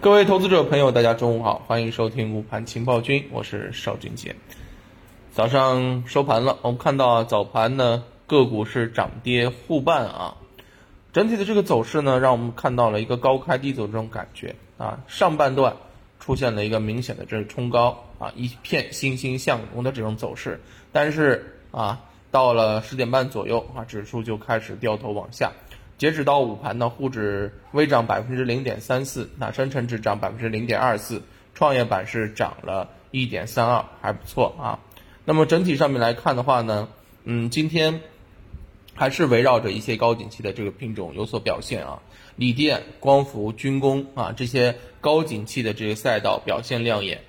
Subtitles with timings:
[0.00, 4.36] 各位投资者朋友，大家中午好，欢迎收听午盘情报君，我是邵俊杰。
[5.32, 10.36] 早上收盘了，我们看到早盘呢个股是涨跌互半啊，
[11.12, 15.00] 整体的这个走势呢，让我们看到了一个高开低走这种感觉啊。
[15.08, 15.74] 上半段
[16.20, 20.60] 出现了一个明显的这冲高啊，一片欣欣向荣的这种走势，
[20.92, 25.50] 但是啊，到了十点半左右啊，指数就开始掉头往下。
[25.98, 31.22] 截止到午盘呢，沪指微涨百分之零点三四，那深成指涨百分之零点二四，
[31.54, 34.78] 创业板是涨了一点三二，还不错啊。
[35.24, 36.88] 那么整体上面来看的话呢，
[37.24, 38.00] 嗯，今天
[38.94, 42.00] 还是围绕着一些高景气的这个品种有所表现啊，
[42.36, 47.22] 锂电、光伏、军工啊这些高景气的这个赛道表现亮眼。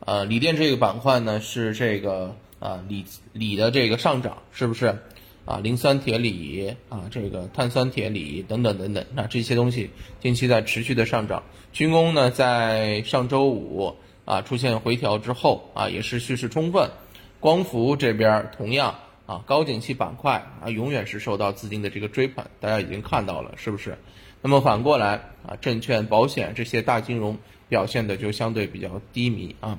[0.00, 5.02] 呃，锂电这个板块呢是这个啊锂锂的这个上涨，是不是？
[5.46, 11.44] 啊，磷酸铁锂啊，这个碳酸铁锂等等等等，那这些东西近期在持续的上涨。
[11.72, 16.90] 军工呢，在上周五啊出现回调之后啊，也是蓄势充分。
[17.38, 23.96] 光伏这边同样啊，高景气板块啊，永远是受到资金的这个追捧，大家已经看到了，是不是？
[24.42, 27.38] 那么反过来啊，证券、保险这些大金融
[27.68, 29.78] 表现的就相对比较低迷啊。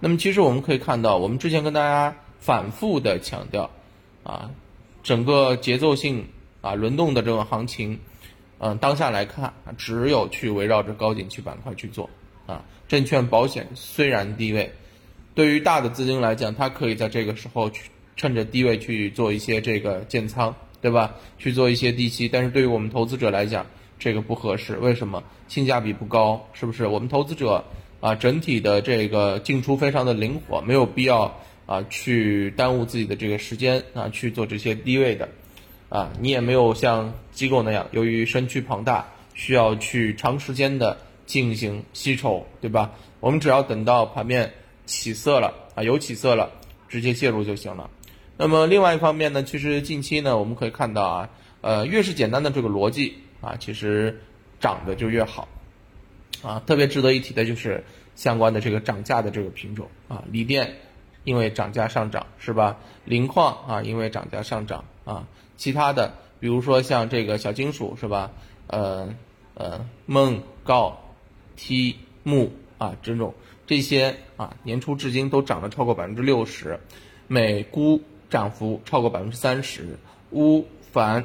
[0.00, 3.70] 那么其实我们可以看到，我们之前跟大家反复的强调
[4.24, 4.50] 啊。
[5.06, 6.26] 整个节奏性
[6.62, 8.00] 啊轮动的这种行情，
[8.58, 12.10] 嗯，当下来看，只有去围绕着高景气板块去做
[12.44, 12.64] 啊。
[12.88, 14.72] 证券保险虽然低位，
[15.32, 21.14] 对于大的资金来讲，它可以在这个时候去趁着低位去做一些这个建仓，对吧？
[21.38, 23.64] 去做一些低吸，但是对于我们投资者来讲，
[24.00, 24.76] 这个不合适。
[24.78, 25.22] 为什么？
[25.46, 26.84] 性价比不高，是不是？
[26.88, 27.64] 我们投资者
[28.00, 31.40] 啊，整体的这个进出非常的灵活，没有必要。
[31.66, 35.28] 啊，去耽误自己的这个时间啊，去做这些低位的，
[35.88, 42.92] 啊，你也没有像机构那样，由于身躯庞大，需要去长时间的进行吸筹，对吧？
[43.18, 44.52] 我们只要等到盘面
[44.84, 46.52] 起色了啊，有起色了，
[46.88, 47.90] 直接介入就行了。
[48.36, 51.28] 那么另外一方面呢，其实近期呢，我们可以看到啊，
[51.62, 54.20] 呃，越是简单的这个逻辑啊，其实
[54.60, 55.48] 涨的就越好，
[56.42, 57.82] 啊，特别值得一提的就是
[58.14, 60.72] 相关的这个涨价的这个品种啊，锂电。
[61.26, 62.78] 因为涨价上涨是吧？
[63.04, 65.26] 磷矿啊，因为涨价上涨啊，
[65.56, 68.30] 其他的比如说像这个小金属是吧？
[68.68, 69.12] 呃
[69.54, 70.96] 呃，锰、锆、
[71.56, 73.34] 锑、钼啊，这种
[73.66, 76.78] 这些啊，年初至今都涨了超过百分之六十，
[77.26, 78.00] 镁、钴
[78.30, 79.98] 涨幅超过百分之三十，
[80.30, 81.24] 钨、钒、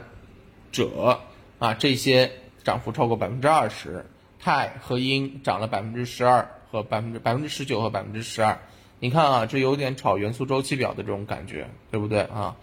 [0.71, 1.17] 锗
[1.59, 2.31] 啊这些
[2.63, 4.03] 涨幅超过百分之二十，
[4.39, 8.57] 钛和铟涨了百分之十二和百分之百分之十九和百分之十二。
[9.03, 12.55] 你看啊，这有点炒元素周期表的这种感觉，对不对啊？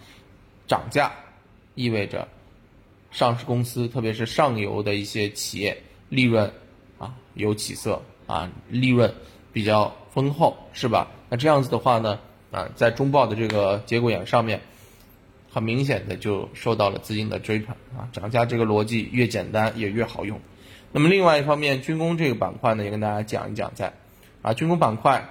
[0.69, 1.11] 涨价
[1.75, 2.29] 意味着
[3.11, 5.77] 上市公司，特别是上游的一些企业
[6.09, 6.49] 利润
[6.97, 9.13] 啊有起色啊，利润
[9.53, 11.09] 比较丰厚，是吧？
[11.29, 12.21] 那这样子的话呢，
[12.53, 14.61] 啊，在中报的这个节骨眼上面，
[15.51, 18.09] 很明显的就受到了资金的追捧啊。
[18.13, 20.41] 涨价这个逻辑越简单也越好用。
[20.93, 23.93] 那么另外一方面，军工这个板块呢，也跟大家讲一讲，在
[24.41, 25.29] 啊军工板块。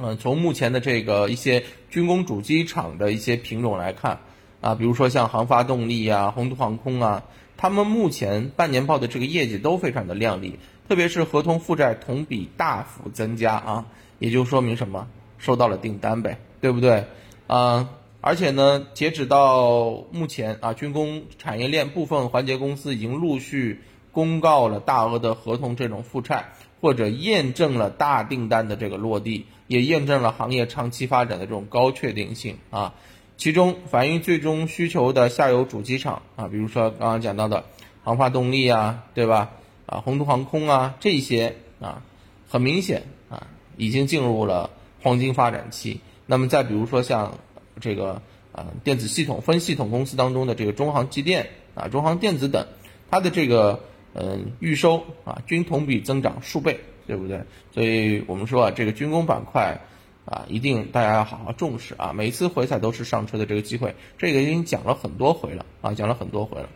[0.00, 4.20] 嗯，从目前的这个一些军工主机厂的一些品种来看，
[4.60, 7.24] 啊，比如说像航发动力啊、宏图航空啊，
[7.56, 13.86] 他们目前半年报的这个业绩都非常的靓丽，特别是合同负债同比大幅增加啊，
[14.20, 15.08] 也就说明什么？
[15.38, 17.04] 收到了订单呗，对不对？
[17.46, 23.80] 啊，而且呢，截止到目前啊，军工产业链部分环节公司已经陆续
[24.12, 26.52] 公告了大额的合同这种负债。
[26.80, 32.94] 或者验证了大订单的这个落地，也验证了行业长期发展的这种高确定性啊。
[33.36, 37.64] 其中反映最终需求的下游主机厂啊，比如说刚刚讲到的
[38.04, 39.50] 航发动力啊，对吧？
[39.86, 42.02] 啊，宏图航空啊，这些啊，
[42.48, 43.46] 很明显啊，
[43.76, 44.70] 已经进入了
[45.02, 46.00] 黄金发展期。
[46.26, 47.38] 那么再比如说像
[47.80, 48.22] 这个
[48.52, 52.66] 啊，电子系统分系统公司当中的这个中航机电啊，中航电子等，
[53.10, 53.80] 它的这个。
[54.20, 57.40] 嗯，预收啊，均同比增长数倍，对不对？
[57.70, 59.80] 所以我们说啊，这个军工板块
[60.24, 62.12] 啊，一定大家要好好重视啊。
[62.12, 66.68] 每次回踩都是上车的这个机会，这个已经讲了很多回了啊，讲了很多回了。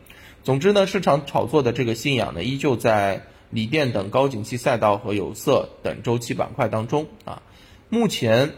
[0.45, 7.43] 总之呢，市场炒作的这个信仰呢，依旧在锂电等高景气赛道和有色等周期板块当中啊。
[7.89, 8.53] 目前，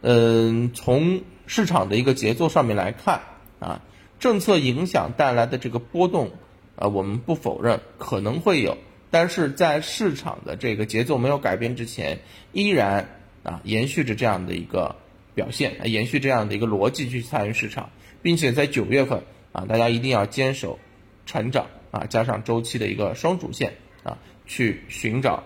[0.00, 3.20] 嗯，从市场的一个节奏上面来看
[3.58, 3.82] 啊，
[4.18, 6.30] 政策影响带来的这个波动。
[6.76, 8.78] 啊，我们不否认可能会有，
[9.10, 12.20] 但是在市场的这个节奏没有改变之前，
[12.52, 13.08] 依然
[13.42, 14.96] 啊延续着这样的一个
[15.34, 17.90] 表现，延续这样的一个逻辑去参与市场，
[18.22, 19.22] 并且在九月份
[19.52, 20.78] 啊，大家一定要坚守
[21.26, 25.44] 成长啊，加上周期的一个双主线啊，去寻找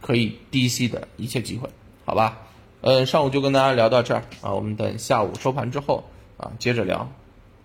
[0.00, 1.68] 可以低吸的一切机会，
[2.04, 2.38] 好吧？
[2.80, 6.04] 嗯，上午就跟大家聊到这儿啊，我们等下午收盘之后
[6.36, 7.12] 啊接着聊，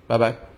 [0.05, 0.56] 拜拜。